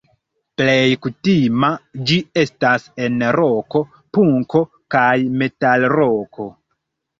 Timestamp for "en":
3.09-3.27